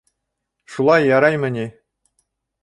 Шулай 0.75 1.05
яраймы 1.09 1.53
ни? 1.59 1.67